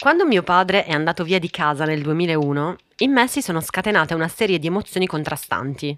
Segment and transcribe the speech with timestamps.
[0.00, 4.14] Quando mio padre è andato via di casa nel 2001, in me si sono scatenate
[4.14, 5.94] una serie di emozioni contrastanti.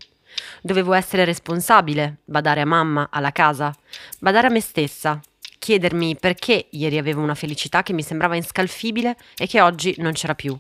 [0.61, 3.73] Dovevo essere responsabile, badare a mamma, alla casa,
[4.19, 5.21] badare a me stessa,
[5.57, 10.35] chiedermi perché ieri avevo una felicità che mi sembrava inscalfibile e che oggi non c'era
[10.35, 10.59] più,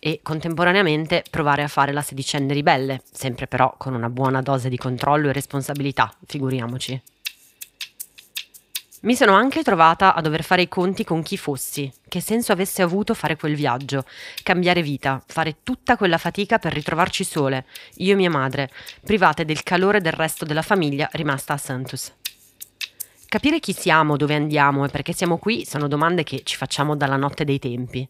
[0.00, 4.76] e contemporaneamente provare a fare la sedicenne ribelle, sempre però con una buona dose di
[4.76, 7.00] controllo e responsabilità, figuriamoci.
[9.02, 12.82] Mi sono anche trovata a dover fare i conti con chi fossi, che senso avesse
[12.82, 14.04] avuto fare quel viaggio,
[14.42, 17.64] cambiare vita, fare tutta quella fatica per ritrovarci sole,
[17.94, 18.70] io e mia madre,
[19.02, 22.12] private del calore del resto della famiglia rimasta a Santus.
[23.26, 27.16] Capire chi siamo, dove andiamo e perché siamo qui sono domande che ci facciamo dalla
[27.16, 28.06] notte dei tempi.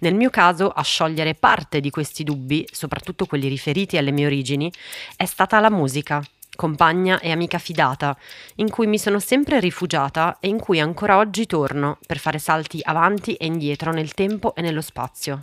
[0.00, 4.72] Nel mio caso, a sciogliere parte di questi dubbi, soprattutto quelli riferiti alle mie origini,
[5.14, 6.20] è stata la musica,
[6.54, 8.16] compagna e amica fidata,
[8.56, 12.80] in cui mi sono sempre rifugiata e in cui ancora oggi torno per fare salti
[12.82, 15.38] avanti e indietro nel tempo e nello spazio.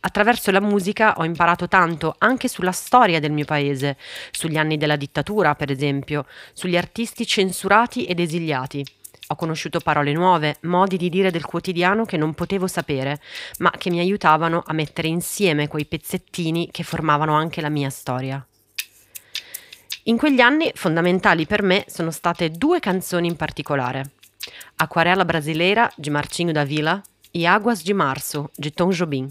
[0.00, 3.96] Attraverso la musica ho imparato tanto anche sulla storia del mio paese,
[4.30, 8.84] sugli anni della dittatura, per esempio, sugli artisti censurati ed esiliati.
[9.28, 13.18] Ho conosciuto parole nuove, modi di dire del quotidiano che non potevo sapere,
[13.60, 18.46] ma che mi aiutavano a mettere insieme quei pezzettini che formavano anche la mia storia.
[20.06, 24.10] In quegli anni fondamentali per me sono state due canzoni in particolare.
[24.76, 29.26] Aquarela Brasileira di Marcinho da Vila e Águas de Março di Tom Jobim.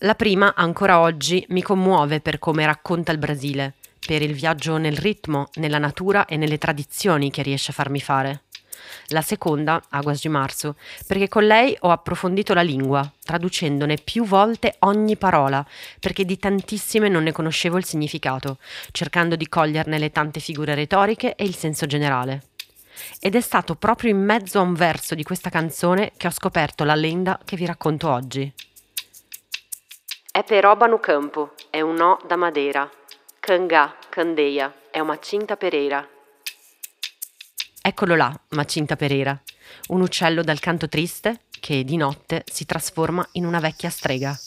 [0.00, 3.72] La prima ancora oggi mi commuove per come racconta il Brasile,
[4.04, 8.42] per il viaggio nel ritmo, nella natura e nelle tradizioni che riesce a farmi fare
[9.08, 14.76] la seconda, Aguas di Marzo, perché con lei ho approfondito la lingua, traducendone più volte
[14.80, 15.64] ogni parola,
[16.00, 18.58] perché di tantissime non ne conoscevo il significato,
[18.90, 22.42] cercando di coglierne le tante figure retoriche e il senso generale.
[23.20, 26.84] Ed è stato proprio in mezzo a un verso di questa canzone che ho scoperto
[26.84, 28.52] la lenda che vi racconto oggi.
[30.34, 32.90] É peroba no campo, è un no da madeira.
[33.38, 36.08] Cangá, candeia, è una cinta pereira.
[37.84, 39.36] Eccolo là, Macinta Pereira,
[39.88, 44.38] un uccello dal canto triste che di notte si trasforma in una vecchia strega.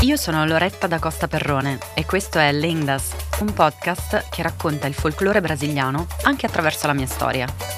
[0.00, 4.94] Io sono Loretta da Costa Perrone e questo è Lendas, un podcast che racconta il
[4.94, 7.75] folklore brasiliano anche attraverso la mia storia.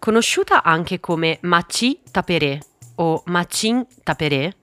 [0.00, 2.58] Conosciuta anche come Machi Taperé
[2.94, 4.56] o Machin Taperé,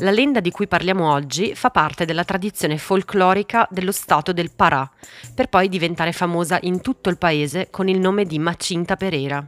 [0.00, 4.86] la lenda di cui parliamo oggi fa parte della tradizione folclorica dello stato del Pará,
[5.34, 9.42] per poi diventare famosa in tutto il paese con il nome di Macinta Pereira.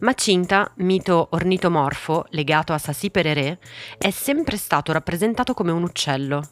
[0.00, 3.58] Macinta, mito ornitomorfo legato a Sassi Pereré,
[3.98, 6.42] è sempre stato rappresentato come un uccello.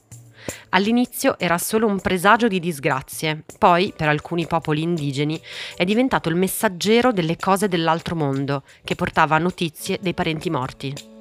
[0.70, 5.40] All'inizio era solo un presagio di disgrazie, poi, per alcuni popoli indigeni,
[5.76, 11.19] è diventato il messaggero delle cose dell'altro mondo, che portava notizie dei parenti morti.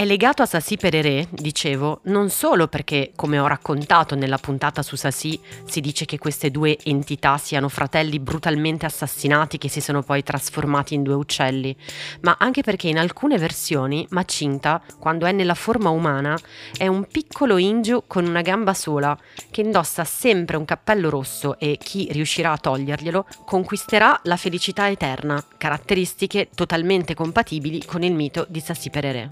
[0.00, 4.96] È legato a Sassi Pereré, dicevo, non solo perché, come ho raccontato nella puntata su
[4.96, 10.22] Sassi, si dice che queste due entità siano fratelli brutalmente assassinati che si sono poi
[10.22, 11.76] trasformati in due uccelli,
[12.22, 16.34] ma anche perché in alcune versioni Macinta, quando è nella forma umana,
[16.74, 19.14] è un piccolo ingio con una gamba sola,
[19.50, 25.44] che indossa sempre un cappello rosso e chi riuscirà a toglierglielo conquisterà la felicità eterna,
[25.58, 29.28] caratteristiche totalmente compatibili con il mito di Sassi Pereré.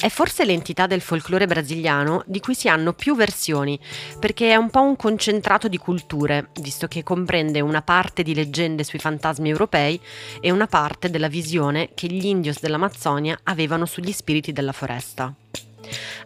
[0.00, 3.78] È forse l'entità del folklore brasiliano di cui si hanno più versioni,
[4.20, 8.84] perché è un po' un concentrato di culture, visto che comprende una parte di leggende
[8.84, 10.00] sui fantasmi europei
[10.40, 15.34] e una parte della visione che gli indios dell'Amazzonia avevano sugli spiriti della foresta.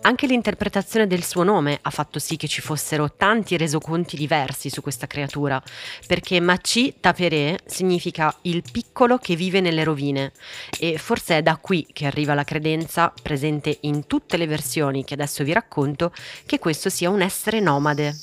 [0.02, 4.82] Anche l'interpretazione del suo nome ha fatto sì che ci fossero tanti resoconti diversi su
[4.82, 5.62] questa creatura,
[6.06, 10.32] perché Machi Taperé significa il piccolo che vive nelle rovine
[10.78, 15.14] e forse è da qui che arriva la credenza, presente in tutte le versioni che
[15.14, 16.12] adesso vi racconto,
[16.46, 18.16] che questo sia un essere nomade.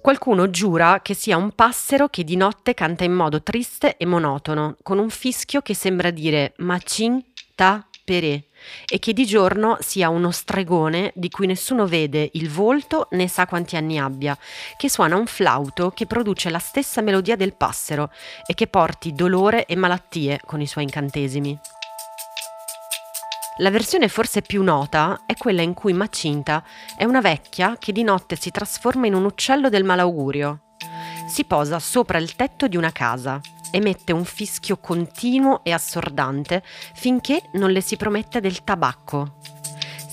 [0.00, 4.76] Qualcuno giura che sia un passero che di notte canta in modo triste e monotono,
[4.82, 7.20] con un fischio che sembra dire Machin
[7.56, 8.44] ta Peré
[8.88, 13.46] e che di giorno sia uno stregone di cui nessuno vede il volto né sa
[13.46, 14.38] quanti anni abbia,
[14.76, 18.12] che suona un flauto che produce la stessa melodia del passero
[18.46, 21.58] e che porti dolore e malattie con i suoi incantesimi.
[23.58, 26.62] La versione forse più nota è quella in cui Macinta
[26.96, 30.74] è una vecchia che di notte si trasforma in un uccello del malaugurio.
[31.28, 33.40] Si posa sopra il tetto di una casa,
[33.70, 36.62] emette un fischio continuo e assordante
[36.94, 39.38] finché non le si promette del tabacco.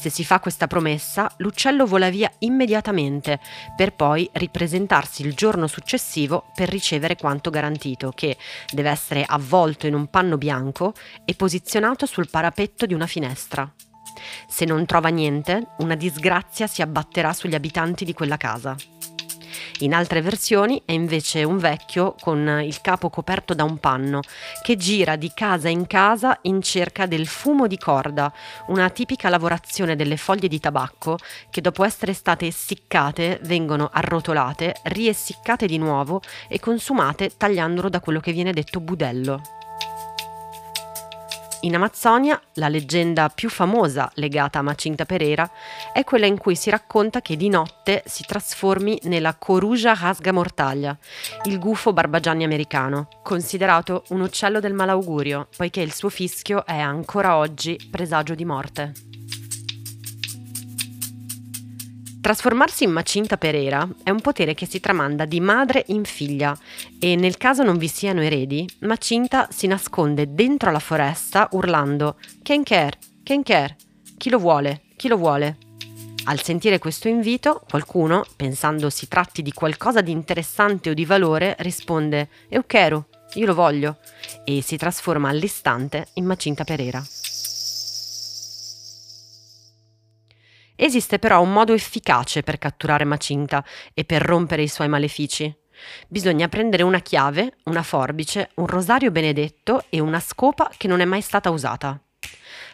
[0.04, 3.40] Se si fa questa promessa, l'uccello vola via immediatamente,
[3.74, 8.36] per poi ripresentarsi il giorno successivo per ricevere quanto garantito, che
[8.70, 13.74] deve essere avvolto in un panno bianco e posizionato sul parapetto di una finestra.
[14.46, 18.76] Se non trova niente, una disgrazia si abbatterà sugli abitanti di quella casa.
[19.80, 24.22] In altre versioni è invece un vecchio con il capo coperto da un panno
[24.62, 28.32] che gira di casa in casa in cerca del fumo di corda,
[28.68, 31.18] una tipica lavorazione delle foglie di tabacco
[31.50, 38.20] che dopo essere state essiccate vengono arrotolate, riessiccate di nuovo e consumate tagliandolo da quello
[38.20, 39.63] che viene detto budello.
[41.64, 45.50] In Amazzonia, la leggenda più famosa legata a Macinta Pereira
[45.94, 50.98] è quella in cui si racconta che di notte si trasformi nella Coruja rasga mortaglia,
[51.46, 57.38] il gufo barbagianni americano, considerato un uccello del malaugurio, poiché il suo fischio è ancora
[57.38, 58.92] oggi presagio di morte.
[62.24, 66.58] Trasformarsi in Macinta Pereira è un potere che si tramanda di madre in figlia
[66.98, 72.98] e nel caso non vi siano eredi, Macinta si nasconde dentro la foresta urlando Kenker,
[73.24, 73.76] Kenker,
[74.18, 75.58] chi lo vuole, chi lo vuole.
[76.24, 81.58] Al sentire questo invito, qualcuno, pensando si tratti di qualcosa di interessante o di valore,
[81.60, 83.98] risponde Euchero, io lo voglio,
[84.46, 87.04] e si trasforma all'istante in Macinta Pereira.
[90.84, 93.64] Esiste però un modo efficace per catturare Macinta
[93.94, 95.56] e per rompere i suoi malefici.
[96.10, 101.06] Bisogna prendere una chiave, una forbice, un rosario benedetto e una scopa che non è
[101.06, 101.98] mai stata usata.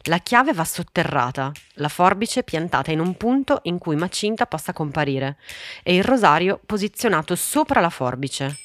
[0.05, 5.37] La chiave va sotterrata, la forbice piantata in un punto in cui Macinta possa comparire
[5.83, 8.57] e il rosario posizionato sopra la forbice.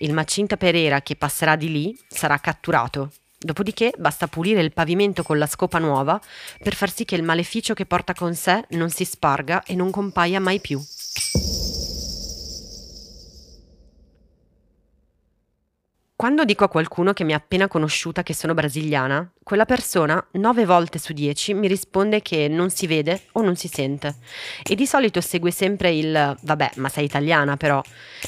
[0.00, 3.10] Il Macinta Pereira che passerà di lì sarà catturato
[3.46, 6.20] Dopodiché basta pulire il pavimento con la scopa nuova
[6.58, 9.92] per far sì che il maleficio che porta con sé non si sparga e non
[9.92, 10.84] compaia mai più.
[16.16, 20.64] Quando dico a qualcuno che mi ha appena conosciuta che sono brasiliana, quella persona nove
[20.64, 24.14] volte su dieci mi risponde che non si vede o non si sente.
[24.62, 27.82] E di solito segue sempre il vabbè, ma sei italiana però,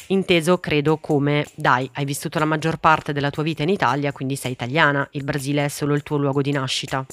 [0.08, 4.36] inteso credo come dai, hai vissuto la maggior parte della tua vita in Italia, quindi
[4.36, 7.06] sei italiana, il Brasile è solo il tuo luogo di nascita.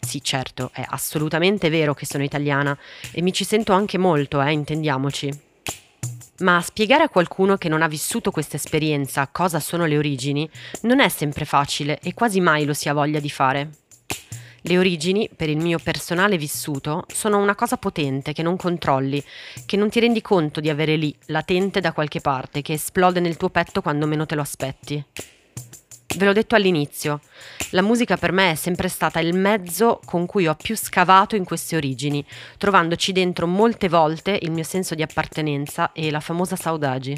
[0.00, 2.76] Sì, certo, è assolutamente vero che sono italiana
[3.12, 5.49] e mi ci sento anche molto, eh, intendiamoci.
[6.40, 10.48] Ma spiegare a qualcuno che non ha vissuto questa esperienza cosa sono le origini
[10.82, 13.70] non è sempre facile e quasi mai lo si ha voglia di fare.
[14.62, 19.22] Le origini, per il mio personale vissuto, sono una cosa potente che non controlli,
[19.64, 23.36] che non ti rendi conto di avere lì, latente da qualche parte, che esplode nel
[23.36, 25.04] tuo petto quando meno te lo aspetti.
[26.16, 27.20] Ve l'ho detto all'inizio,
[27.70, 31.44] la musica per me è sempre stata il mezzo con cui ho più scavato in
[31.44, 32.24] queste origini,
[32.58, 37.16] trovandoci dentro molte volte il mio senso di appartenenza e la famosa saudagi.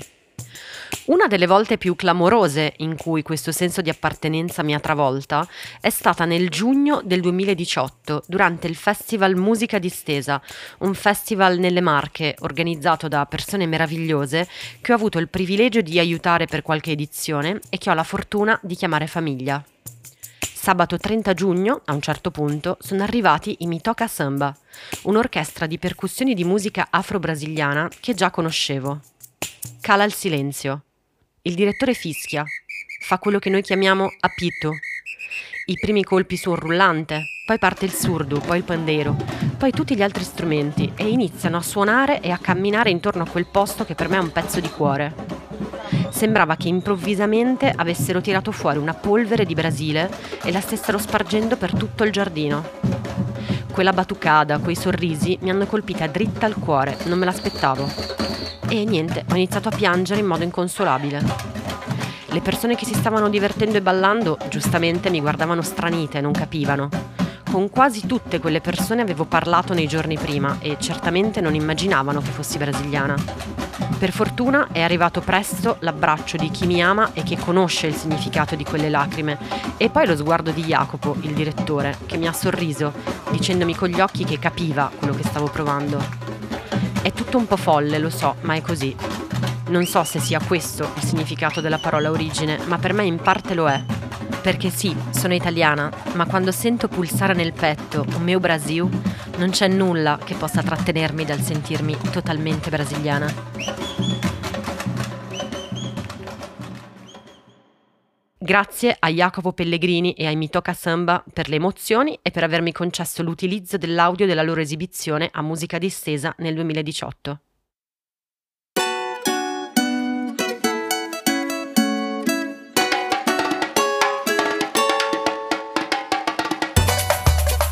[1.04, 5.46] Una delle volte più clamorose in cui questo senso di appartenenza mi ha travolta
[5.80, 10.40] è stata nel giugno del 2018 durante il Festival Musica Distesa,
[10.78, 14.48] un festival nelle Marche organizzato da persone meravigliose
[14.80, 18.56] che ho avuto il privilegio di aiutare per qualche edizione e che ho la fortuna
[18.62, 19.62] di chiamare famiglia.
[20.38, 24.56] Sabato 30 giugno, a un certo punto, sono arrivati i Mitoka Samba,
[25.02, 29.00] un'orchestra di percussioni di musica afro-brasiliana che già conoscevo.
[29.80, 30.82] Cala il silenzio.
[31.42, 32.44] Il direttore fischia.
[33.00, 34.72] Fa quello che noi chiamiamo appito.
[35.66, 39.16] I primi colpi su un rullante, poi parte il surdo, poi il pandero,
[39.56, 43.46] poi tutti gli altri strumenti e iniziano a suonare e a camminare intorno a quel
[43.46, 45.14] posto che per me è un pezzo di cuore.
[46.10, 50.10] Sembrava che improvvisamente avessero tirato fuori una polvere di Brasile
[50.42, 52.68] e la stessero spargendo per tutto il giardino.
[53.70, 58.31] Quella batucada, quei sorrisi mi hanno colpita dritta al cuore, non me l'aspettavo
[58.80, 61.22] e niente, ho iniziato a piangere in modo inconsolabile.
[62.28, 66.88] Le persone che si stavano divertendo e ballando giustamente mi guardavano stranite, non capivano.
[67.50, 72.30] Con quasi tutte quelle persone avevo parlato nei giorni prima e certamente non immaginavano che
[72.30, 73.14] fossi brasiliana.
[73.98, 78.56] Per fortuna è arrivato presto l'abbraccio di chi mi ama e che conosce il significato
[78.56, 79.36] di quelle lacrime
[79.76, 82.90] e poi lo sguardo di Jacopo, il direttore, che mi ha sorriso
[83.30, 86.41] dicendomi con gli occhi che capiva quello che stavo provando.
[87.02, 88.94] È tutto un po' folle, lo so, ma è così.
[89.70, 93.54] Non so se sia questo il significato della parola origine, ma per me in parte
[93.54, 93.82] lo è.
[94.40, 98.88] Perché sì, sono italiana, ma quando sento pulsare nel petto un mio Brasil,
[99.38, 104.31] non c'è nulla che possa trattenermi dal sentirmi totalmente brasiliana.
[108.42, 113.22] Grazie a Jacopo Pellegrini e ai Mitoka Samba per le emozioni e per avermi concesso
[113.22, 117.40] l'utilizzo dell'audio della loro esibizione a musica distesa nel 2018.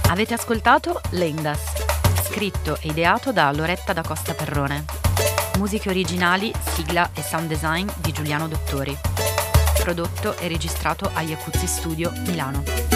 [0.09, 4.85] Avete ascoltato Lendas, scritto e ideato da Loretta da Costa Perrone.
[5.59, 9.10] Musiche originali, sigla e sound design di Giuliano Dottori.
[9.91, 12.90] Prodotto e registrato a Iacuzzi Studio Milano.